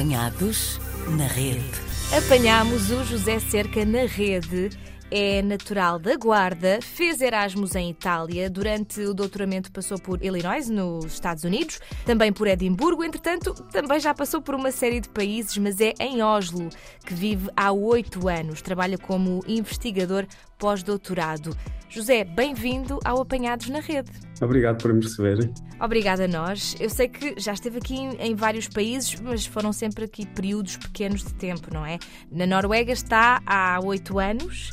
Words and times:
Apanhados 0.00 0.80
na 1.18 1.26
rede. 1.26 1.62
Apanhámos 2.16 2.90
o 2.90 3.04
José 3.04 3.38
Cerca 3.38 3.84
na 3.84 4.06
rede. 4.06 4.70
É 5.10 5.42
natural 5.42 5.98
da 5.98 6.16
Guarda, 6.16 6.78
fez 6.80 7.20
Erasmus 7.20 7.74
em 7.74 7.90
Itália, 7.90 8.48
durante 8.48 9.00
o 9.00 9.12
doutoramento 9.12 9.72
passou 9.72 9.98
por 9.98 10.22
Illinois, 10.22 10.70
nos 10.70 11.06
Estados 11.06 11.42
Unidos, 11.42 11.80
também 12.06 12.32
por 12.32 12.46
Edimburgo, 12.46 13.02
entretanto, 13.02 13.52
também 13.72 13.98
já 13.98 14.14
passou 14.14 14.40
por 14.40 14.54
uma 14.54 14.70
série 14.70 15.00
de 15.00 15.08
países, 15.08 15.58
mas 15.58 15.80
é 15.80 15.94
em 15.98 16.22
Oslo 16.22 16.68
que 17.04 17.12
vive 17.12 17.50
há 17.56 17.72
oito 17.72 18.28
anos. 18.28 18.62
Trabalha 18.62 18.96
como 18.96 19.42
investigador 19.48 20.26
pós-doutorado. 20.58 21.56
José, 21.88 22.22
bem-vindo 22.22 23.00
ao 23.04 23.20
Apanhados 23.20 23.68
na 23.68 23.80
Rede. 23.80 24.12
Obrigado 24.40 24.80
por 24.80 24.92
me 24.94 25.02
receberem. 25.02 25.52
Obrigada 25.80 26.26
a 26.26 26.28
nós. 26.28 26.76
Eu 26.78 26.88
sei 26.88 27.08
que 27.08 27.34
já 27.36 27.52
esteve 27.52 27.78
aqui 27.78 27.96
em 27.96 28.34
vários 28.36 28.68
países, 28.68 29.20
mas 29.20 29.44
foram 29.44 29.72
sempre 29.72 30.04
aqui 30.04 30.24
períodos 30.24 30.76
pequenos 30.76 31.24
de 31.24 31.34
tempo, 31.34 31.74
não 31.74 31.84
é? 31.84 31.98
Na 32.30 32.46
Noruega 32.46 32.92
está 32.92 33.42
há 33.44 33.80
oito 33.82 34.20
anos, 34.20 34.70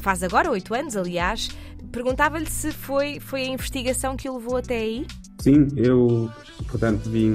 faz 0.00 0.22
agora 0.22 0.50
oito 0.50 0.74
anos, 0.74 0.96
aliás. 0.96 1.48
Perguntava-lhe 1.90 2.50
se 2.50 2.72
foi, 2.72 3.18
foi 3.20 3.42
a 3.42 3.46
investigação 3.46 4.16
que 4.16 4.28
o 4.28 4.36
levou 4.36 4.56
até 4.56 4.76
aí? 4.76 5.06
Sim, 5.40 5.68
eu, 5.76 6.28
portanto, 6.68 7.08
vim, 7.08 7.32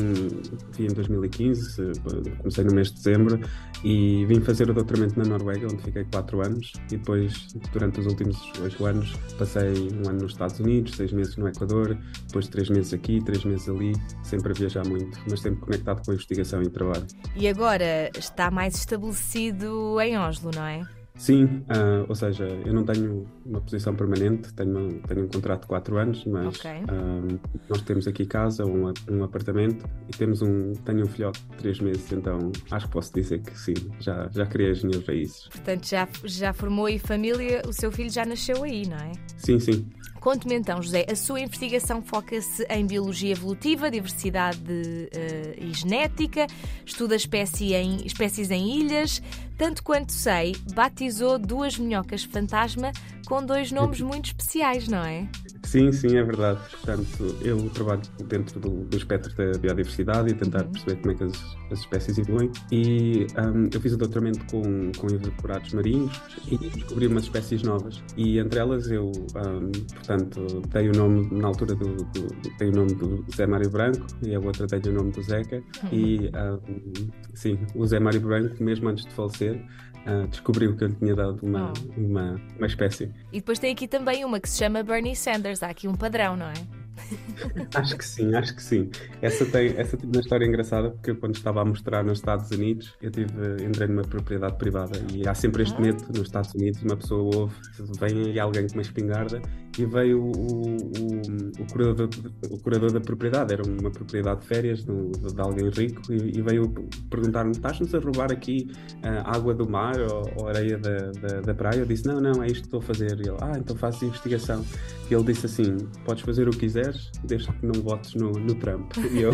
vim 0.78 0.86
em 0.86 0.94
2015, 0.94 1.94
comecei 2.38 2.64
no 2.66 2.74
mês 2.76 2.92
de 2.92 2.98
dezembro 2.98 3.40
e 3.84 4.26
vim 4.26 4.42
fazer 4.42 4.70
o 4.70 4.74
doutoramento 4.74 5.18
na 5.18 5.26
Noruega, 5.26 5.68
onde 5.72 5.82
fiquei 5.82 6.04
quatro 6.06 6.46
anos 6.46 6.74
e 6.92 6.98
depois, 6.98 7.48
durante 7.72 8.02
os 8.02 8.06
últimos 8.06 8.38
oito 8.62 8.86
anos, 8.86 9.14
passei 9.38 9.90
um 9.94 10.10
ano 10.10 10.22
nos 10.22 10.34
Estados 10.34 10.60
Unidos, 10.60 10.96
seis 10.96 11.14
meses 11.14 11.38
no 11.38 11.48
Equador, 11.48 11.98
depois 12.28 12.48
três 12.50 12.70
meses 12.70 12.94
aqui, 12.94 13.24
três 13.24 13.44
meses 13.46 13.70
ali, 13.70 13.94
sempre 14.22 14.52
a 14.52 14.54
viajar 14.54 14.86
muito, 14.86 15.18
mas 15.30 15.40
sempre 15.40 15.62
conectado 15.62 16.04
com 16.06 16.12
a 16.12 16.14
investigação 16.14 16.62
e 16.62 16.70
trabalho. 16.70 17.08
E 17.38 17.48
agora 17.48 18.12
está 18.18 18.52
mais 18.52 18.76
estabelecido 18.76 20.00
em 20.02 20.18
Oslo, 20.18 20.52
não 20.54 20.66
é? 20.66 20.82
Sim, 21.16 21.46
uh, 21.46 22.06
ou 22.10 22.16
seja, 22.16 22.46
eu 22.66 22.74
não 22.74 22.84
tenho 22.84 23.26
uma 23.46 23.62
posição 23.62 23.96
permanente, 23.96 24.52
tenho, 24.54 25.00
tenho 25.02 25.26
um 25.26 25.28
contrato 25.28 25.62
de 25.62 25.68
4 25.68 25.98
anos, 25.98 26.26
mas 26.26 26.58
okay. 26.58 26.82
uh, 26.82 27.40
nós 27.70 27.82
temos 27.84 28.08
aqui 28.08 28.26
casa, 28.26 28.66
um, 28.66 28.92
um, 29.10 29.24
apartamento 29.24 29.86
e 30.08 30.18
temos 30.18 30.42
um, 30.42 30.74
tenho 30.74 31.04
um 31.04 31.08
filhote 31.08 31.40
de 31.52 31.58
3 31.58 31.80
meses, 31.82 32.12
então 32.12 32.52
acho 32.72 32.88
que 32.88 32.92
posso 32.92 33.14
dizer 33.14 33.42
que 33.42 33.58
sim, 33.58 33.76
já, 34.00 34.28
já 34.32 34.46
criei 34.46 34.72
as 34.72 34.84
minhas 34.84 35.06
raízes. 35.06 35.48
Portanto, 35.50 35.88
já, 35.88 36.08
já 36.26 36.52
formou 36.52 36.88
aí 36.88 36.98
família, 36.98 37.62
o 37.68 37.74
seu 37.74 37.92
filho 37.92 38.10
já 38.10 38.26
nasceu 38.26 38.64
aí, 38.64 38.88
não 38.88 38.98
é? 38.98 39.12
Sim, 39.38 39.60
sim. 39.60 39.88
Conte-me 40.24 40.56
então, 40.56 40.82
José, 40.82 41.06
a 41.12 41.18
sua 41.18 41.42
investigação 41.42 42.02
foca-se 42.02 42.66
em 42.70 42.86
biologia 42.88 43.34
evolutiva, 43.34 43.92
diversidade 43.92 44.58
uh, 44.62 45.54
e 45.58 45.74
genética, 45.74 46.48
estuda 46.86 47.14
espécie 47.14 47.74
em, 47.74 48.06
espécies 48.06 48.50
em 48.50 48.80
ilhas. 48.80 49.22
Tanto 49.58 49.84
quanto 49.84 50.14
sei, 50.14 50.56
batizou 50.74 51.38
duas 51.38 51.78
minhocas 51.78 52.24
fantasma 52.24 52.94
com 53.28 53.46
dois 53.46 53.70
nomes 53.70 54.00
muito 54.00 54.28
especiais, 54.28 54.88
não 54.88 55.04
é? 55.04 55.28
Sim, 55.64 55.92
sim, 55.92 56.18
é 56.18 56.24
verdade. 56.24 56.60
Portanto, 56.70 57.36
eu 57.42 57.70
trabalho 57.70 58.02
dentro 58.26 58.60
do, 58.60 58.70
do 58.70 58.98
espectro 58.98 59.34
da 59.36 59.58
biodiversidade 59.58 60.30
e 60.30 60.34
tentar 60.34 60.66
uhum. 60.66 60.72
perceber 60.72 60.96
como 60.98 61.12
é 61.12 61.16
que 61.16 61.24
as, 61.24 61.58
as 61.72 61.80
espécies 61.80 62.18
evoluem. 62.18 62.52
E 62.72 63.26
um, 63.38 63.70
eu 63.74 63.82
fiz 63.82 63.94
o 63.94 63.98
doutoramento 63.98 64.40
com, 64.52 64.92
com 64.98 65.08
invertebrados 65.08 65.74
marinhos 65.74 66.22
e 66.52 66.58
descobri 66.58 67.08
umas 67.08 67.24
espécies 67.24 67.64
novas. 67.64 68.04
E 68.18 68.38
entre 68.38 68.60
elas 68.60 68.92
eu, 68.92 69.08
um, 69.08 69.72
portanto, 69.94 70.62
dei 70.70 70.90
o 70.90 70.94
nome, 70.94 71.28
na 71.32 71.48
altura 71.48 71.76
do, 71.76 71.96
do, 71.96 72.28
dei 72.60 72.70
o 72.70 72.74
nome 72.74 72.94
do 72.96 73.26
Zé 73.36 73.48
Mário 73.48 73.70
Branco 73.70 74.06
e 74.22 74.36
a 74.36 74.40
outra 74.40 74.68
dei 74.68 74.92
o 74.92 74.96
nome 74.96 75.12
do 75.12 75.24
Zeca. 75.24 75.64
Uhum. 75.84 75.90
E 75.92 76.30
um, 76.30 77.10
sim, 77.34 77.58
o 77.74 77.86
Zé 77.88 78.00
Mário 78.00 78.22
Branco, 78.22 78.62
mesmo 78.62 78.90
antes 78.90 79.06
de 79.06 79.12
falecer, 79.14 79.60
uh, 80.08 80.28
descobriu 80.28 80.76
que 80.76 80.84
eu 80.84 80.88
lhe 80.90 80.96
tinha 80.96 81.16
dado 81.16 81.40
uma, 81.44 81.72
oh. 81.72 82.00
uma, 82.00 82.42
uma 82.58 82.68
espécie. 82.68 83.12
E 83.32 83.40
depois 83.40 83.60
tem 83.60 83.72
aqui 83.72 83.88
também 83.88 84.24
uma 84.26 84.40
que 84.40 84.50
se 84.50 84.58
chama 84.58 84.84
Bernie 84.84 85.16
Sanders. 85.16 85.64
Há 85.64 85.70
aqui 85.70 85.88
um 85.88 85.96
padrão, 85.96 86.36
não 86.36 86.48
é? 86.48 86.54
acho 87.76 87.98
que 87.98 88.06
sim, 88.06 88.36
acho 88.36 88.56
que 88.56 88.62
sim. 88.62 88.90
Essa 89.22 89.46
tem, 89.46 89.74
essa 89.78 89.98
tem 89.98 90.10
uma 90.10 90.22
história 90.22 90.46
engraçada 90.46 90.92
porque 90.92 91.12
eu, 91.12 91.16
quando 91.16 91.36
estava 91.36 91.62
a 91.62 91.66
mostrar 91.66 92.04
nos 92.04 92.20
Estados 92.20 92.50
Unidos, 92.52 92.96
eu 93.02 93.12
tive, 93.12 93.34
entrei 93.66 93.88
numa 93.88 94.04
propriedade 94.04 94.58
privada 94.58 95.00
e 95.12 95.28
há 95.28 95.34
sempre 95.34 95.64
este 95.64 95.76
ah. 95.78 95.82
medo 95.82 96.04
nos 96.10 96.28
Estados 96.28 96.54
Unidos, 96.54 96.82
uma 96.84 96.96
pessoa 96.96 97.36
ouve, 97.36 97.56
vem 98.00 98.30
aí 98.30 98.40
alguém 98.40 98.68
com 98.68 98.74
uma 98.74 98.82
espingarda 98.82 99.42
e 99.78 99.86
veio 99.86 100.22
o, 100.22 100.32
o, 100.32 101.62
o, 101.62 101.72
curador, 101.72 102.10
o 102.50 102.60
curador 102.60 102.92
da 102.92 103.02
propriedade, 103.02 103.54
era 103.54 103.64
uma 103.64 103.90
propriedade 103.90 104.42
de 104.42 104.48
férias 104.48 104.84
de, 104.84 104.94
de 104.94 105.42
alguém 105.42 105.70
rico 105.70 106.02
e, 106.12 106.38
e 106.38 106.42
veio 106.42 106.70
perguntar-me, 107.10 107.52
estás-nos 107.52 107.94
a 107.94 108.00
roubar 108.00 108.32
aqui 108.32 108.70
uh, 108.98 109.24
água 109.26 109.54
do 109.54 109.68
mar 109.68 110.00
ou, 110.00 110.32
ou 110.38 110.48
areia 110.48 110.78
da, 110.78 111.12
da, 111.12 111.42
da, 111.42 111.54
praia? 111.54 111.80
Eu 111.80 111.86
disse, 111.86 112.06
não, 112.06 112.22
não, 112.22 112.44
é 112.44 112.48
isto 112.48 112.62
que 112.62 112.68
estou 112.68 112.80
a 112.80 112.84
fazer. 112.84 113.20
E 113.20 113.30
ele, 113.30 113.38
ah, 113.42 113.54
então 113.58 113.76
faço 113.76 114.06
investigação. 114.06 114.64
E 115.10 115.14
ele 115.14 115.24
disse 115.24 115.48
assim, 115.48 115.78
podes 116.06 116.24
fazer 116.24 116.48
o 116.48 116.52
que 116.52 116.60
quiseres, 116.60 117.12
desde 117.24 117.52
que 117.52 117.66
não 117.66 117.82
votes 117.82 118.14
no, 118.16 118.32
no 118.32 118.56
Trump. 118.56 118.92
E 119.12 119.22
eu, 119.22 119.34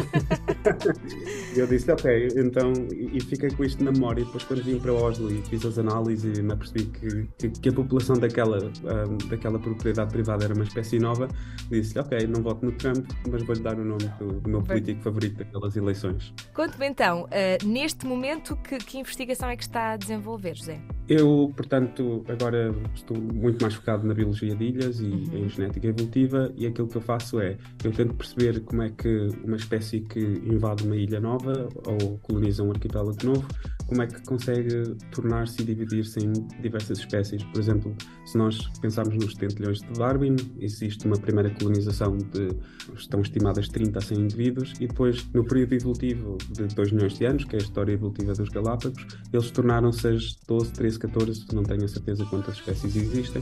eu 1.55 1.67
disse, 1.67 1.91
ok, 1.91 2.29
então, 2.35 2.71
e, 2.91 3.17
e 3.17 3.21
fiquei 3.21 3.49
com 3.49 3.63
isto 3.63 3.83
na 3.83 3.91
memória. 3.91 4.23
Depois 4.23 4.43
quando 4.43 4.63
vim 4.63 4.79
para 4.79 4.93
Oslo 4.93 5.31
e 5.31 5.41
fiz 5.43 5.65
as 5.65 5.77
análises 5.77 6.37
e 6.37 6.41
me 6.41 6.53
apercebi 6.53 6.85
que, 6.85 7.27
que, 7.37 7.49
que 7.49 7.69
a 7.69 7.73
população 7.73 8.15
daquela, 8.17 8.57
um, 8.57 8.71
ah, 8.87 9.29
daquela 9.29 9.59
propriedade 9.59 10.11
privada 10.11 10.28
era 10.33 10.53
uma 10.53 10.63
espécie 10.63 10.99
nova, 10.99 11.27
disse-lhe, 11.69 11.99
ok, 11.99 12.27
não 12.27 12.41
voto 12.41 12.65
no 12.65 12.71
Trump, 12.73 13.05
mas 13.29 13.43
vou-lhe 13.43 13.61
dar 13.61 13.77
o 13.77 13.85
nome 13.85 14.07
do, 14.19 14.39
do 14.39 14.49
meu 14.49 14.61
político 14.61 15.01
favorito 15.01 15.37
daquelas 15.37 15.75
eleições. 15.75 16.33
Conte-me 16.53 16.87
então, 16.87 17.23
uh, 17.23 17.65
neste 17.65 18.05
momento, 18.05 18.55
que, 18.57 18.77
que 18.77 18.97
investigação 18.99 19.49
é 19.49 19.55
que 19.55 19.63
está 19.63 19.91
a 19.93 19.97
desenvolver, 19.97 20.55
José? 20.55 20.79
Eu, 21.09 21.51
portanto, 21.55 22.23
agora 22.27 22.71
estou 22.93 23.17
muito 23.17 23.59
mais 23.63 23.73
focado 23.73 24.05
na 24.05 24.13
biologia 24.13 24.55
de 24.55 24.63
ilhas 24.63 24.99
e 24.99 25.05
uhum. 25.05 25.45
em 25.45 25.49
genética 25.49 25.87
evolutiva 25.87 26.53
e 26.55 26.67
aquilo 26.67 26.87
que 26.87 26.97
eu 26.97 27.01
faço 27.01 27.39
é, 27.39 27.57
eu 27.83 27.91
tento 27.91 28.13
perceber 28.13 28.59
como 28.59 28.83
é 28.83 28.89
que 28.91 29.27
uma 29.43 29.57
espécie 29.57 30.01
que 30.01 30.19
invade 30.19 30.85
uma 30.85 30.95
ilha 30.95 31.19
nova 31.19 31.67
ou 31.87 32.19
coloniza 32.19 32.61
um 32.61 32.69
arquipélago 32.69 33.17
novo, 33.23 33.47
como 33.87 34.03
é 34.03 34.07
que 34.07 34.23
consegue 34.23 34.95
tornar-se 35.09 35.63
e 35.63 35.65
dividir-se 35.65 36.19
em 36.19 36.31
diversas 36.61 36.99
espécies. 36.99 37.43
Por 37.43 37.59
exemplo, 37.59 37.95
se 38.23 38.37
nós 38.37 38.67
pensarmos 38.79 39.15
nos 39.15 39.33
tentilhões 39.33 39.79
de 39.79 39.91
Darwin, 39.93 40.35
existe 40.59 41.07
uma 41.07 41.17
primeira 41.17 41.49
colonização 41.49 42.17
de, 42.17 42.49
estão 42.95 43.21
estimadas 43.21 43.67
30 43.67 43.97
a 43.97 44.01
100 44.01 44.19
indivíduos 44.19 44.73
e 44.79 44.85
depois, 44.85 45.27
no 45.33 45.43
período 45.43 45.73
evolutivo 45.73 46.37
de 46.51 46.67
2 46.67 46.91
milhões 46.91 47.17
de 47.17 47.25
anos, 47.25 47.45
que 47.45 47.55
é 47.55 47.59
a 47.59 47.63
história 47.63 47.93
evolutiva 47.93 48.33
dos 48.33 48.49
Galápagos, 48.49 49.03
eles 49.33 49.49
tornaram-se 49.49 50.07
as 50.07 50.35
12, 50.47 50.71
13 50.73 50.98
14, 50.99 51.45
não 51.53 51.63
tenho 51.63 51.83
a 51.83 51.87
certeza 51.87 52.25
quantas 52.25 52.55
espécies 52.55 52.95
existem, 52.95 53.41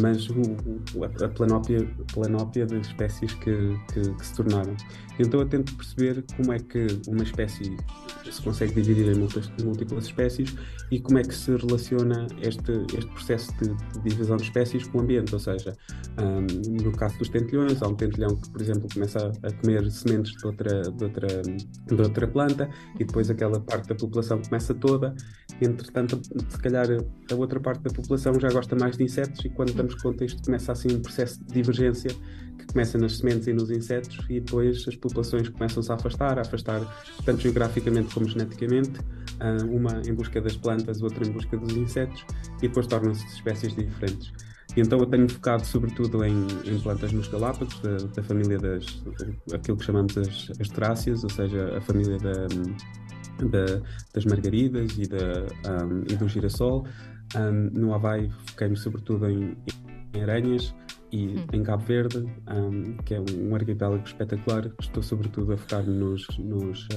mas 0.00 0.28
o, 0.30 0.40
o, 0.94 1.04
a, 1.04 1.28
planópia, 1.28 1.88
planópia 2.12 2.66
de 2.66 2.78
espécies 2.80 3.34
que, 3.34 3.76
que, 3.92 4.14
que, 4.14 4.26
se 4.26 4.34
tornaram. 4.34 4.76
Então 5.18 5.40
eu 5.40 5.48
tento 5.48 5.74
perceber 5.74 6.24
como 6.36 6.52
é 6.52 6.58
que 6.58 6.86
uma 7.08 7.22
espécie 7.22 7.76
se 8.30 8.42
consegue 8.42 8.74
dividir 8.74 9.08
em 9.08 9.18
múltiplas, 9.18 9.50
múltiplas 9.62 10.04
espécies 10.04 10.54
e 10.90 11.00
como 11.00 11.18
é 11.18 11.22
que 11.22 11.34
se 11.34 11.54
relaciona 11.56 12.26
este, 12.42 12.72
este 12.96 13.10
processo 13.10 13.52
de, 13.60 13.74
de 13.74 14.10
divisão 14.10 14.36
de 14.36 14.44
espécies 14.44 14.86
com 14.86 14.98
o 14.98 15.00
ambiente, 15.00 15.32
ou 15.34 15.40
seja, 15.40 15.76
um, 16.18 16.82
no 16.82 16.92
caso 16.92 17.18
dos 17.18 17.28
tentilhões, 17.28 17.82
há 17.82 17.88
um 17.88 17.94
tentilhão 17.94 18.36
que, 18.36 18.50
por 18.50 18.60
exemplo, 18.60 18.88
começa 18.92 19.32
a, 19.42 19.52
comer 19.52 19.90
sementes 19.90 20.32
de 20.32 20.46
outra, 20.46 20.82
de, 20.82 21.04
outra, 21.04 21.42
de 21.42 22.02
outra 22.02 22.26
planta 22.28 22.70
e 22.94 23.04
depois 23.04 23.30
aquela 23.30 23.60
parte 23.60 23.88
da 23.88 23.94
população 23.94 24.40
começa 24.42 24.74
toda, 24.74 25.14
entretanto, 25.60 26.20
se 26.48 26.58
calhar 26.58 26.86
a 27.30 27.34
outra 27.34 27.60
parte 27.60 27.82
da 27.82 27.90
população 27.90 28.38
já 28.38 28.48
gosta 28.50 28.76
mais 28.76 28.96
de 28.96 29.04
insetos 29.04 29.44
e 29.44 29.48
quando 29.48 29.72
damos 29.72 29.94
conta 29.96 30.24
isto 30.24 30.42
começa 30.42 30.72
assim 30.72 30.88
um 30.94 31.00
processo 31.00 31.38
de 31.44 31.52
divergência 31.52 32.10
que 32.58 32.66
começa 32.66 32.98
nas 32.98 33.18
sementes 33.18 33.46
e 33.46 33.52
nos 33.52 33.70
insetos 33.70 34.18
e 34.28 34.40
depois 34.40 34.86
as 34.86 34.96
populações 34.96 35.48
começam-se 35.48 35.90
a 35.90 35.94
afastar, 35.94 36.38
a 36.38 36.42
afastar 36.42 36.80
tanto 37.24 37.42
geograficamente 37.42 38.12
como 38.12 38.28
geneticamente, 38.28 39.00
ah, 39.40 39.64
uma 39.70 40.02
em 40.06 40.14
busca 40.14 40.40
das 40.40 40.56
plantas, 40.56 41.02
outra 41.02 41.26
em 41.26 41.30
busca 41.30 41.56
dos 41.56 41.76
insetos 41.76 42.24
e 42.58 42.68
depois 42.68 42.86
tornam-se 42.86 43.24
espécies 43.26 43.74
diferentes. 43.74 44.32
E 44.76 44.80
então 44.80 44.98
eu 44.98 45.06
tenho 45.06 45.28
focado 45.28 45.64
sobretudo 45.64 46.24
em, 46.24 46.46
em 46.64 46.78
plantas 46.80 47.12
nos 47.12 47.28
Galápagos, 47.28 47.80
da, 47.80 47.96
da, 47.96 48.22
família 48.22 48.58
das, 48.58 49.02
aquilo 49.52 49.76
que 49.76 49.84
chamamos 49.84 50.16
as, 50.18 50.50
as 50.60 51.22
ou 51.24 51.30
seja, 51.30 51.76
a 51.76 51.80
família 51.80 52.18
da, 52.18 52.46
da, 53.46 53.80
das 54.12 54.24
margaridas 54.24 54.96
e, 54.98 55.06
da, 55.06 55.84
um, 55.84 56.02
e 56.10 56.16
do 56.16 56.28
girassol. 56.28 56.86
Um, 57.36 57.70
no 57.78 57.94
Havaí 57.94 58.30
foquei-me 58.46 58.76
sobretudo 58.76 59.28
em, 59.28 59.56
em 60.14 60.22
aranhas 60.22 60.74
e 61.12 61.28
hum. 61.28 61.46
em 61.52 61.62
Cabo 61.62 61.84
Verde, 61.84 62.18
um, 62.50 62.96
que 63.04 63.14
é 63.14 63.20
um, 63.20 63.54
arquipélago 63.54 64.02
espetacular, 64.04 64.70
estou 64.80 65.02
sobretudo 65.02 65.52
a 65.52 65.56
focar 65.56 65.84
nos, 65.84 66.26
nos, 66.38 66.88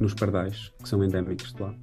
nos 0.00 0.14
pardais, 0.14 0.72
que 0.82 0.88
são 0.88 1.02
endémicos 1.02 1.52
de 1.52 1.62
lá. 1.62 1.74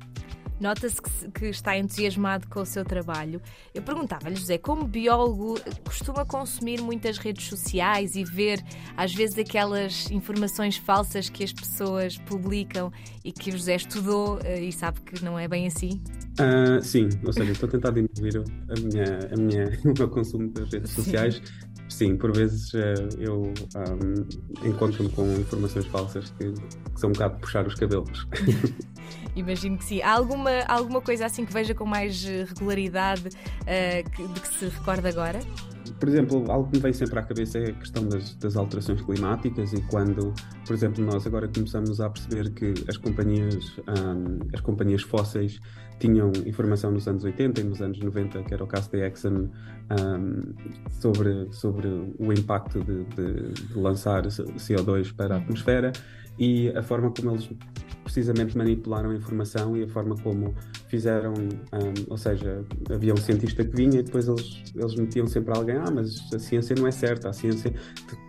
Nota-se 0.60 1.02
que, 1.02 1.32
que, 1.32 1.46
está 1.48 1.78
entusiasmado 1.78 2.48
com 2.48 2.62
o 2.62 2.66
seu 2.66 2.86
trabalho. 2.86 3.42
Eu 3.74 3.82
perguntava-lhe, 3.82 4.36
José, 4.36 4.58
como 4.58 4.86
biólogo, 4.86 5.60
costuma 5.84 6.26
consumir 6.26 6.82
muitas 6.82 7.18
redes 7.18 7.48
sociais 7.48 8.16
e 8.16 8.24
ver, 8.24 8.64
às 8.96 9.14
vezes, 9.14 9.38
aquelas 9.38 10.10
informações 10.12 10.78
falsas 10.78 11.30
que 11.30 11.44
as 11.44 11.52
pessoas 11.52 12.18
publicam 12.18 12.92
e 13.24 13.32
que 13.32 13.50
o 13.50 13.54
José 13.54 13.76
estudou 13.76 14.40
eh, 14.44 14.62
e 14.62 14.72
sabe 14.72 15.02
que 15.02 15.24
não 15.24 15.38
é 15.38 15.48
bem 15.48 15.68
assim? 15.68 16.02
Uh, 16.40 16.82
sim, 16.82 17.10
ou 17.26 17.32
seja, 17.32 17.52
estou 17.52 17.68
a 17.68 17.72
tentar 17.72 17.92
diminuir 17.92 18.44
a 18.70 18.80
minha, 18.80 19.20
a 19.32 19.38
minha, 19.38 19.80
o 19.86 19.94
meu 19.98 20.10
consumo 20.10 20.50
das 20.50 20.72
redes 20.72 20.92
sociais. 20.92 21.42
Sim, 21.90 22.18
por 22.18 22.32
vezes 22.36 22.74
uh, 22.74 22.78
eu 23.20 23.42
um, 23.44 24.68
encontro-me 24.68 25.10
com 25.10 25.32
informações 25.34 25.86
falsas 25.86 26.32
que, 26.32 26.52
que, 26.52 27.00
são 27.00 27.10
um 27.10 27.14
bocado 27.14 27.40
puxar 27.40 27.66
os 27.66 27.76
cabelos. 27.76 28.28
Imagino 29.36 29.78
que 29.78 29.86
sim. 29.86 30.02
Há 30.02 30.14
alguma, 30.14 30.62
alguma 30.68 31.02
coisa 31.02 31.26
assim 31.26 31.46
que 31.46 31.54
veja 31.54 31.76
com 31.76 31.86
mais 31.86 32.24
regularidade 32.24 33.28
uh, 33.28 34.10
que, 34.12 34.28
de 34.28 34.40
que 34.40 34.48
se 34.48 34.66
recorda 34.66 35.10
agora? 35.10 35.40
Por 36.00 36.10
exemplo, 36.10 36.52
algo 36.52 36.70
que 36.70 36.78
me 36.78 36.82
vem 36.82 36.94
sempre 36.94 37.20
à 37.20 37.24
cabeça 37.24 37.58
é 37.58 37.70
a 37.70 37.74
questão 37.74 38.08
das, 38.08 38.36
das, 38.36 38.58
alterações 38.58 39.02
climáticas 39.02 39.72
e 39.74 39.82
quando, 39.84 40.34
por 40.66 40.74
exemplo, 40.74 41.04
nós 41.04 41.26
agora 41.26 41.48
começamos 41.48 42.02
a 42.02 42.10
perceber 42.10 42.50
que 42.52 42.74
as 42.88 42.98
companhias, 42.98 43.78
um, 43.88 44.40
as 44.54 44.62
companhias 44.62 45.04
fósseis 45.04 45.60
tinham 46.00 46.32
informação 46.46 46.92
nos 46.92 47.08
anos 47.08 47.24
80 47.24 47.62
e 47.62 47.64
nos 47.64 47.82
anos 47.82 48.00
90, 48.00 48.44
que 48.44 48.54
era 48.54 48.64
o 48.64 48.68
caso 48.68 48.92
da 48.92 49.08
Exxon, 49.08 49.50
um, 49.90 50.54
sobre, 50.90 51.48
sobre 51.52 51.88
o 51.88 52.34
impacto 52.34 52.84
de, 52.84 53.06
de, 53.06 53.54
de 53.54 53.80
lançar 53.80 54.26
CO2 54.26 55.16
para 55.16 55.36
a 55.36 55.38
atmosfera 55.38 55.94
e 56.38 56.70
a 56.76 56.84
forma 56.84 57.12
como 57.12 57.32
eles 57.32 57.50
precisamente 58.04 58.58
manipularam 58.58 59.12
a 59.12 59.16
informação 59.16 59.76
e 59.78 59.84
a 59.84 59.88
forma 59.88 60.16
como 60.18 60.54
fizeram, 60.96 61.34
um, 61.34 62.06
ou 62.10 62.18
seja, 62.18 62.64
havia 62.90 63.14
um 63.14 63.18
cientista 63.18 63.66
que 63.66 63.76
vinha 63.76 64.00
e 64.00 64.04
depois 64.04 64.30
eles, 64.30 64.64
eles 64.74 64.96
metiam 64.96 65.28
sempre 65.28 65.54
alguém, 65.56 65.76
ah, 65.76 65.92
mas 65.94 66.22
a 66.34 66.40
ciência 66.40 66.74
não 66.74 66.88
é 66.88 66.92
certa, 66.92 67.30
a 67.30 67.34
ciência 67.34 67.74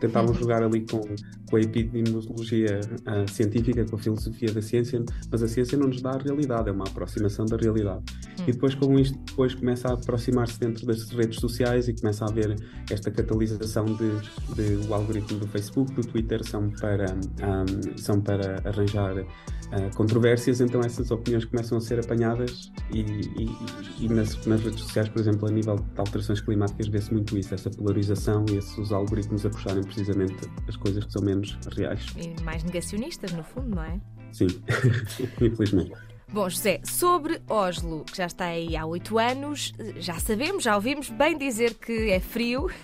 tentavam 0.00 0.30
uhum. 0.30 0.40
jogar 0.40 0.64
ali 0.64 0.80
com, 0.80 1.00
com 1.48 1.56
a 1.56 1.60
epidemiologia 1.60 2.80
uh, 3.06 3.30
científica, 3.30 3.84
com 3.84 3.94
a 3.94 3.98
filosofia 3.98 4.52
da 4.52 4.60
ciência, 4.60 5.00
mas 5.30 5.42
a 5.44 5.48
ciência 5.48 5.78
não 5.78 5.86
nos 5.86 6.02
dá 6.02 6.10
a 6.10 6.18
realidade, 6.18 6.68
é 6.68 6.72
uma 6.72 6.84
aproximação 6.84 7.46
da 7.46 7.56
realidade. 7.56 8.02
Uhum. 8.40 8.44
E 8.48 8.52
depois 8.52 8.74
com 8.74 8.98
isto, 8.98 9.16
depois 9.26 9.54
começa 9.54 9.88
a 9.88 9.92
aproximar-se 9.94 10.58
dentro 10.58 10.84
das 10.86 11.08
redes 11.10 11.38
sociais 11.38 11.86
e 11.86 11.94
começa 11.94 12.24
a 12.24 12.28
haver 12.28 12.56
esta 12.90 13.12
catalisação 13.12 13.84
de, 13.84 14.56
de 14.56 14.88
o 14.88 14.94
algoritmo 14.94 15.38
do 15.38 15.46
Facebook, 15.46 15.94
do 15.94 16.04
Twitter, 16.04 16.44
são 16.44 16.68
para, 16.70 17.06
um, 17.14 17.96
são 17.96 18.20
para 18.20 18.60
arranjar 18.64 19.16
uh, 19.20 19.96
controvérsias, 19.96 20.60
então 20.60 20.80
essas 20.80 21.12
opiniões 21.12 21.44
começam 21.44 21.78
a 21.78 21.80
ser 21.80 22.00
apanhadas 22.00 22.55
e, 22.92 23.00
e, 23.00 24.04
e 24.04 24.08
nas, 24.08 24.46
nas, 24.46 24.62
redes 24.62 24.80
sociais, 24.80 25.08
por 25.08 25.20
exemplo, 25.20 25.48
a 25.48 25.50
nível 25.50 25.76
de 25.76 26.00
alterações 26.00 26.40
climáticas, 26.40 26.88
vê-se 26.88 27.12
muito 27.12 27.36
isso, 27.36 27.54
essa 27.54 27.70
polarização 27.70 28.44
e 28.50 28.56
esses 28.56 28.92
algoritmos 28.92 29.44
a 29.44 29.50
puxarem 29.50 29.82
precisamente 29.82 30.36
as 30.68 30.76
coisas 30.76 31.04
que 31.04 31.12
são 31.12 31.22
menos 31.22 31.58
reais. 31.76 32.06
E 32.16 32.40
mais 32.42 32.62
negacionistas, 32.62 33.32
no 33.32 33.42
fundo, 33.42 33.76
não 33.76 33.82
é? 33.82 34.00
Sim, 34.32 34.46
infelizmente. 35.40 35.92
Bom, 36.32 36.48
José, 36.48 36.80
sobre 36.84 37.40
Oslo, 37.48 38.04
que 38.04 38.16
já 38.16 38.26
está 38.26 38.46
aí 38.46 38.76
há 38.76 38.84
oito 38.84 39.16
anos, 39.16 39.72
já 39.96 40.18
sabemos, 40.18 40.64
já 40.64 40.74
ouvimos 40.74 41.08
bem 41.08 41.38
dizer 41.38 41.74
que 41.74 42.10
é 42.10 42.20
frio. 42.20 42.68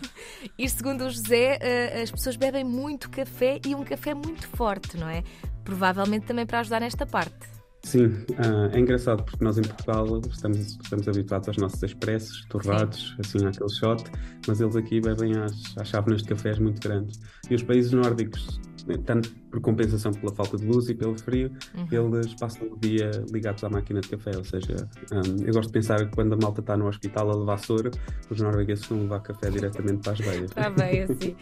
E 0.58 0.69
segundo 0.69 1.04
o 1.04 1.10
José, 1.10 1.58
eh, 1.60 2.02
as 2.02 2.10
pessoas 2.10 2.36
bebem 2.36 2.64
muito 2.64 3.08
café 3.08 3.60
e 3.64 3.74
um 3.76 3.84
café 3.84 4.12
muito 4.12 4.46
forte, 4.48 4.96
não 4.96 5.08
é? 5.08 5.22
provavelmente 5.64 6.26
também 6.26 6.46
para 6.46 6.60
ajudar 6.60 6.80
nesta 6.80 7.06
parte. 7.06 7.62
Sim, 7.84 8.06
uh, 8.06 8.70
é 8.73 8.79
engraçado 8.79 9.25
porque 9.25 9.44
nós 9.44 9.58
em 9.58 9.62
Portugal 9.62 10.20
estamos, 10.31 10.79
estamos 10.82 11.08
habituados 11.08 11.49
aos 11.49 11.56
nossos 11.56 11.82
expressos, 11.82 12.44
torrados, 12.49 13.08
Sim. 13.08 13.38
assim, 13.38 13.46
aquele 13.46 13.70
shot, 13.70 14.05
mas 14.46 14.61
eles 14.61 14.76
aqui 14.76 15.00
bebem 15.00 15.37
às, 15.37 15.76
às 15.76 15.88
chávenas 15.88 16.23
de 16.23 16.29
cafés 16.29 16.58
muito 16.58 16.81
grandes. 16.81 17.20
E 17.50 17.55
os 17.55 17.62
países 17.62 17.90
nórdicos, 17.93 18.61
tanto 19.05 19.34
por 19.50 19.61
compensação 19.61 20.12
pela 20.12 20.32
falta 20.32 20.56
de 20.56 20.64
luz 20.64 20.88
e 20.88 20.94
pelo 20.94 21.19
frio, 21.19 21.50
uhum. 21.75 22.17
eles 22.17 22.34
passam 22.34 22.69
o 22.69 22.79
dia 22.79 23.11
ligados 23.32 23.62
à 23.64 23.69
máquina 23.69 24.00
de 24.00 24.08
café. 24.08 24.31
Ou 24.37 24.44
seja, 24.44 24.88
um, 25.12 25.44
eu 25.44 25.52
gosto 25.52 25.69
de 25.69 25.73
pensar 25.73 25.99
que 25.99 26.14
quando 26.14 26.34
a 26.34 26.37
malta 26.37 26.61
está 26.61 26.76
no 26.76 26.87
hospital 26.87 27.31
a 27.31 27.34
levar 27.34 27.58
soro, 27.58 27.90
os 28.31 28.40
noruegueses 28.40 28.87
vão 28.87 29.00
levar 29.00 29.20
café 29.20 29.50
diretamente 29.50 30.02
para 30.02 30.12
as 30.12 30.19
veias. 30.20 30.50
Está 30.50 30.70
bem, 30.70 31.02
assim. 31.02 31.37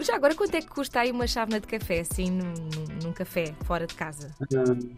Já 0.00 0.16
agora, 0.16 0.34
quanto 0.34 0.54
é 0.56 0.60
que 0.60 0.68
custa 0.68 1.00
aí 1.00 1.12
uma 1.12 1.28
chávena 1.28 1.60
de 1.60 1.66
café, 1.68 2.00
assim, 2.00 2.30
num, 2.30 2.52
num 3.04 3.12
café 3.12 3.54
fora 3.64 3.86
de 3.86 3.94
casa? 3.94 4.30
Um, 4.52 4.96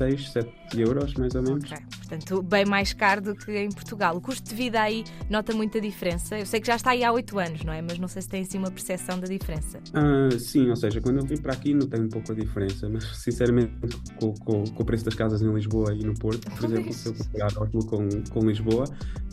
6, 0.00 0.32
7 0.32 0.80
euros, 0.80 1.12
mais 1.14 1.34
ou 1.34 1.42
menos. 1.42 1.64
Okay. 1.64 1.78
Portanto, 1.98 2.42
bem 2.42 2.64
mais 2.64 2.94
caro 2.94 3.20
do 3.20 3.34
que 3.34 3.52
em 3.52 3.68
Portugal. 3.68 4.16
O 4.16 4.20
custo 4.20 4.48
de 4.48 4.54
vida 4.54 4.80
aí 4.80 5.04
nota 5.28 5.52
muita 5.52 5.78
diferença. 5.78 6.38
Eu 6.38 6.46
sei 6.46 6.58
que 6.58 6.66
já 6.66 6.76
está 6.76 6.92
aí 6.92 7.04
há 7.04 7.12
8 7.12 7.38
anos, 7.38 7.64
não 7.64 7.72
é? 7.72 7.82
Mas 7.82 7.98
não 7.98 8.08
sei 8.08 8.22
se 8.22 8.28
tem 8.28 8.40
assim 8.40 8.56
uma 8.56 8.70
percepção 8.70 9.20
da 9.20 9.26
diferença. 9.26 9.78
Ah, 9.92 10.30
sim, 10.38 10.70
ou 10.70 10.76
seja, 10.76 11.02
quando 11.02 11.18
eu 11.18 11.26
vim 11.26 11.36
para 11.36 11.52
aqui 11.52 11.74
notei 11.74 12.00
um 12.00 12.08
pouco 12.08 12.32
a 12.32 12.34
diferença, 12.34 12.88
mas 12.88 13.04
sinceramente, 13.18 13.72
com, 14.16 14.32
com, 14.32 14.64
com 14.64 14.82
o 14.82 14.86
preço 14.86 15.04
das 15.04 15.14
casas 15.14 15.42
em 15.42 15.52
Lisboa 15.52 15.92
e 15.92 16.02
no 16.02 16.14
Porto, 16.14 16.50
por 16.50 16.64
exemplo, 16.70 16.92
se 16.94 17.08
eu 17.08 17.14
comparar 17.14 17.52
Oslo 17.58 17.84
com, 17.84 18.08
com 18.30 18.40
Lisboa, 18.46 18.84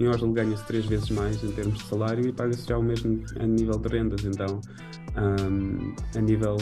em 0.01 0.07
Oslo 0.09 0.33
ganha-se 0.33 0.65
3 0.65 0.85
vezes 0.85 1.09
mais 1.11 1.41
em 1.41 1.51
termos 1.53 1.77
de 1.77 1.85
salário 1.85 2.27
e 2.27 2.33
paga-se 2.33 2.67
já 2.67 2.77
o 2.77 2.83
mesmo 2.83 3.23
a 3.39 3.47
nível 3.47 3.79
de 3.79 3.87
rendas. 3.87 4.25
Então, 4.25 4.59
um, 5.17 5.95
a 6.15 6.21
nível, 6.21 6.57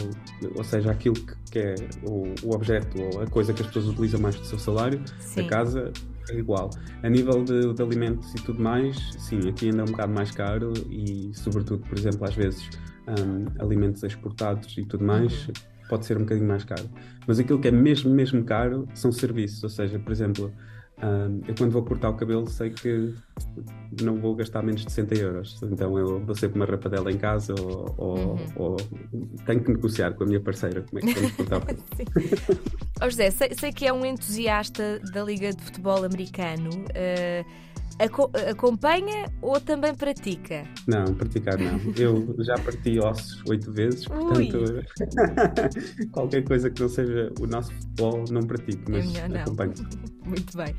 ou 0.54 0.64
seja, 0.64 0.90
aquilo 0.90 1.14
que, 1.14 1.34
que 1.50 1.58
é 1.58 1.74
o, 2.04 2.34
o, 2.42 2.54
objeto 2.54 3.00
ou 3.00 3.22
a 3.22 3.26
coisa 3.26 3.52
que 3.52 3.62
as 3.62 3.68
pessoas 3.68 3.86
utilizam 3.96 4.20
mais 4.20 4.36
do 4.36 4.44
seu 4.44 4.58
salário, 4.58 5.00
sim. 5.18 5.40
a 5.40 5.48
casa 5.48 5.92
é 6.30 6.38
igual. 6.38 6.70
A 7.02 7.08
nível 7.08 7.42
de, 7.42 7.72
de, 7.72 7.82
alimentos 7.82 8.32
e 8.34 8.36
tudo 8.36 8.62
mais, 8.62 8.96
sim, 9.18 9.48
aqui 9.48 9.66
ainda 9.66 9.80
é 9.80 9.82
um 9.82 9.90
bocado 9.90 10.12
mais 10.12 10.30
caro 10.30 10.72
e, 10.90 11.30
sobretudo, 11.34 11.82
por 11.88 11.98
exemplo, 11.98 12.24
às 12.24 12.34
vezes 12.34 12.68
um, 13.08 13.62
alimentos 13.62 14.02
exportados 14.02 14.76
e 14.76 14.84
tudo 14.84 15.04
mais. 15.04 15.48
Uhum. 15.48 15.54
Pode 15.88 16.04
ser 16.04 16.16
um 16.16 16.20
bocadinho 16.20 16.48
mais 16.48 16.64
caro. 16.64 16.90
Mas 17.28 17.38
aquilo 17.38 17.60
que 17.60 17.68
é 17.68 17.70
mesmo, 17.70 18.12
mesmo 18.12 18.42
caro 18.44 18.88
são 18.92 19.12
serviços. 19.12 19.62
Ou 19.62 19.70
seja, 19.70 20.00
por 20.00 20.10
exemplo, 20.10 20.52
um, 21.02 21.40
eu 21.46 21.54
quando 21.54 21.72
vou 21.72 21.84
cortar 21.84 22.08
o 22.08 22.14
cabelo 22.14 22.48
sei 22.48 22.70
que 22.70 23.14
não 24.00 24.18
vou 24.18 24.34
gastar 24.34 24.62
menos 24.62 24.82
de 24.82 24.90
60 24.90 25.14
euros. 25.16 25.60
Então 25.62 25.98
eu 25.98 26.24
vou 26.24 26.34
sempre 26.34 26.58
uma 26.58 26.64
rapadela 26.64 27.12
em 27.12 27.18
casa 27.18 27.54
ou, 27.60 27.94
ou, 27.98 28.16
uhum. 28.16 28.38
ou, 28.56 28.76
tenho 29.44 29.62
que 29.62 29.72
negociar 29.72 30.12
com 30.14 30.24
a 30.24 30.26
minha 30.26 30.40
parceira 30.40 30.82
como 30.82 30.98
é 30.98 31.02
que 31.02 31.20
vamos 31.20 31.36
cortar 31.36 31.58
o 31.58 31.60
cabelo. 31.66 31.84
oh, 33.02 33.10
José, 33.10 33.30
sei, 33.30 33.54
sei, 33.58 33.72
que 33.72 33.86
é 33.86 33.92
um 33.92 34.06
entusiasta 34.06 34.98
da 35.12 35.22
Liga 35.22 35.52
de 35.52 35.62
Futebol 35.62 36.02
Americano. 36.02 36.70
Uh, 36.70 37.44
acompanha 38.50 39.30
ou 39.40 39.60
também 39.60 39.94
pratica? 39.94 40.64
Não, 40.86 41.04
praticar 41.14 41.58
não. 41.58 41.80
Eu 41.96 42.34
já 42.44 42.54
parti 42.54 42.98
ossos 42.98 43.42
oito 43.48 43.72
vezes, 43.72 44.06
portanto, 44.06 44.64
qualquer 46.12 46.42
coisa 46.44 46.70
que 46.70 46.80
não 46.80 46.88
seja 46.88 47.32
o 47.40 47.46
nosso 47.46 47.72
futebol 47.72 48.24
não 48.30 48.42
pratico, 48.42 48.90
mas 48.90 49.14
é 49.14 49.40
acompanho. 49.40 49.74
Muito 50.24 50.56
bem. 50.56 50.74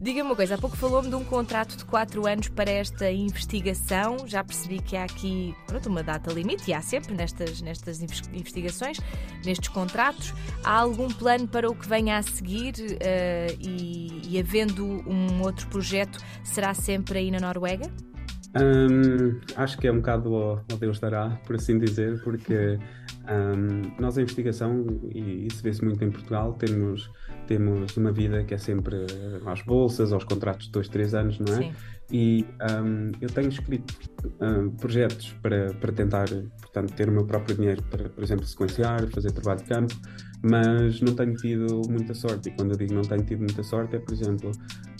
Diga-me 0.00 0.30
uma 0.30 0.36
coisa, 0.36 0.54
há 0.54 0.58
pouco 0.58 0.76
falou-me 0.76 1.08
de 1.08 1.16
um 1.16 1.24
contrato 1.24 1.76
de 1.76 1.84
4 1.84 2.24
anos 2.24 2.48
para 2.48 2.70
esta 2.70 3.10
investigação. 3.10 4.16
Já 4.28 4.44
percebi 4.44 4.78
que 4.80 4.96
há 4.96 5.02
aqui 5.02 5.52
pronto, 5.66 5.88
uma 5.88 6.04
data 6.04 6.32
limite, 6.32 6.70
e 6.70 6.74
há 6.74 6.80
sempre 6.80 7.16
nestas, 7.16 7.60
nestas 7.60 8.00
investigações, 8.00 9.00
nestes 9.44 9.68
contratos. 9.68 10.32
Há 10.62 10.78
algum 10.78 11.08
plano 11.08 11.48
para 11.48 11.68
o 11.68 11.74
que 11.74 11.88
venha 11.88 12.16
a 12.16 12.22
seguir 12.22 12.74
uh, 12.74 13.56
e, 13.60 14.22
e, 14.24 14.38
havendo 14.38 14.84
um 14.86 15.42
outro 15.42 15.66
projeto, 15.66 16.20
será 16.58 16.74
sempre 16.74 17.20
aí 17.20 17.30
na 17.30 17.38
Noruega? 17.38 17.88
Um, 18.56 19.38
acho 19.54 19.78
que 19.78 19.86
é 19.86 19.92
um 19.92 19.98
bocado 19.98 20.34
ao, 20.34 20.64
Deus 20.80 20.98
dará, 20.98 21.40
por 21.46 21.54
assim 21.54 21.78
dizer, 21.78 22.20
porque 22.24 22.76
um, 23.28 23.92
nós 24.00 24.18
a 24.18 24.22
investigação, 24.22 24.84
e 25.14 25.46
isso 25.46 25.62
vê-se 25.62 25.84
muito 25.84 26.02
em 26.02 26.10
Portugal, 26.10 26.54
temos 26.54 27.08
temos 27.46 27.96
uma 27.96 28.12
vida 28.12 28.44
que 28.44 28.54
é 28.54 28.58
sempre 28.58 29.06
às 29.46 29.62
bolsas, 29.62 30.12
aos 30.12 30.22
contratos 30.24 30.66
de 30.66 30.72
dois, 30.72 30.88
três 30.88 31.14
anos, 31.14 31.38
não 31.38 31.54
é? 31.54 31.58
Sim. 31.58 31.72
E 32.10 32.44
um, 32.82 33.12
eu 33.20 33.28
tenho 33.28 33.48
escrito 33.48 33.94
um, 34.40 34.70
projetos 34.70 35.32
para, 35.40 35.72
para 35.74 35.92
tentar, 35.92 36.26
portanto, 36.60 36.92
ter 36.94 37.08
o 37.08 37.12
meu 37.12 37.24
próprio 37.24 37.56
dinheiro 37.56 37.82
para, 37.84 38.08
por 38.08 38.22
exemplo, 38.22 38.44
sequenciar, 38.44 39.06
fazer 39.08 39.30
trabalho 39.32 39.60
de 39.60 39.66
campo, 39.66 39.94
mas 40.42 41.00
não 41.00 41.14
tenho 41.14 41.34
tido 41.34 41.82
muita 41.88 42.14
sorte. 42.14 42.48
E 42.48 42.52
quando 42.52 42.72
eu 42.72 42.76
digo 42.76 42.94
não 42.94 43.02
tenho 43.02 43.22
tido 43.24 43.40
muita 43.40 43.62
sorte, 43.62 43.96
é, 43.96 43.98
por 43.98 44.12
exemplo, 44.12 44.52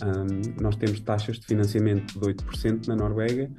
um, 0.05 0.63
nós 0.63 0.77
temos 0.77 1.01
taxas 1.01 1.39
de 1.39 1.47
financiamento 1.47 2.19
de 2.19 2.27
8% 2.27 2.87
na 2.87 2.97
Noruega 2.97 3.51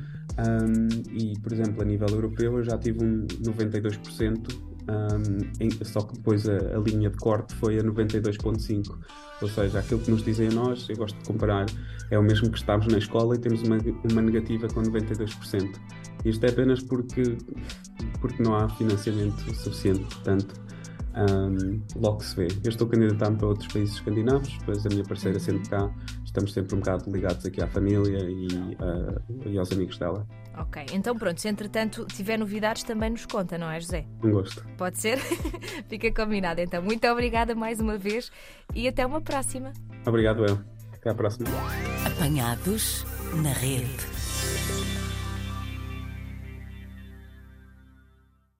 e, 1.11 1.37
por 1.39 1.51
exemplo, 1.51 1.81
a 1.81 1.85
nível 1.85 2.07
europeu 2.07 2.57
eu 2.57 2.63
já 2.63 2.77
tive 2.77 3.03
um 3.03 3.25
92% 3.27 4.69
um, 4.89 5.63
em, 5.63 5.69
só 5.83 6.01
que 6.01 6.13
depois 6.13 6.47
a, 6.47 6.55
a, 6.55 6.79
linha 6.79 7.09
de 7.09 7.17
corte 7.17 7.53
foi 7.55 7.77
a 7.77 7.83
92.5, 7.83 8.97
ou 9.41 9.47
seja, 9.47 9.79
aquilo 9.79 9.99
que 9.99 10.09
nos 10.09 10.23
dizem 10.23 10.47
a 10.47 10.51
nós, 10.51 10.87
eu 10.89 10.97
gosto 10.97 11.17
de 11.19 11.25
comparar, 11.25 11.67
é 12.09 12.17
o 12.17 12.23
mesmo 12.23 12.49
que 12.49 12.57
estamos 12.57 12.87
na 12.87 12.97
escola 12.97 13.35
e 13.35 13.37
temos 13.37 13.61
uma, 13.61 13.77
uma 14.11 14.21
negativa 14.21 14.67
com 14.67 14.81
92%. 14.81 15.69
Isto 16.25 16.45
é 16.45 16.49
apenas 16.49 16.81
porque, 16.81 17.37
porque 18.19 18.41
não 18.41 18.55
há 18.55 18.67
financiamento 18.69 19.39
suficiente, 19.53 20.03
portanto, 20.15 20.68
um, 21.15 21.81
logo 21.95 22.23
se 22.23 22.35
vê. 22.35 22.47
Eu 22.63 22.69
estou 22.69 22.87
candidatando 22.87 23.37
para 23.37 23.47
outros 23.47 23.71
países 23.71 23.95
escandinavos, 23.95 24.57
depois 24.59 24.85
a 24.85 24.89
minha 24.89 25.03
parceira 25.03 25.39
sendo 25.39 25.67
cá, 25.69 25.89
estamos 26.23 26.53
sempre 26.53 26.75
um 26.75 26.79
bocado 26.79 27.09
ligados 27.11 27.45
aqui 27.45 27.61
à 27.61 27.67
família 27.67 28.19
e, 28.19 28.47
uh, 28.47 29.49
e 29.49 29.57
aos 29.57 29.71
amigos 29.71 29.97
dela. 29.97 30.25
Ok, 30.57 30.85
então 30.93 31.15
pronto, 31.15 31.39
se 31.39 31.47
entretanto 31.47 32.05
tiver 32.05 32.37
novidades 32.37 32.83
também 32.83 33.09
nos 33.09 33.25
conta, 33.25 33.57
não 33.57 33.69
é, 33.71 33.79
José? 33.79 34.05
Um 34.23 34.31
gosto. 34.31 34.65
Pode 34.77 34.97
ser? 34.97 35.17
Fica 35.87 36.11
combinado 36.11 36.59
então. 36.59 36.81
Muito 36.83 37.07
obrigada 37.07 37.55
mais 37.55 37.79
uma 37.79 37.97
vez 37.97 38.31
e 38.75 38.87
até 38.87 39.05
uma 39.05 39.21
próxima. 39.21 39.71
Obrigado, 40.05 40.45
eu. 40.45 40.59
Até 40.93 41.11
à 41.11 41.15
próxima. 41.15 41.47
Apanhados 42.05 43.05
na 43.41 43.53
rede. 43.53 44.08